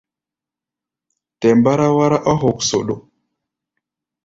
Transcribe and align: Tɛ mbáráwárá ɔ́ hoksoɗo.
Tɛ 1.39 1.47
mbáráwárá 1.57 2.17
ɔ́ 2.31 2.35
hoksoɗo. 2.41 2.95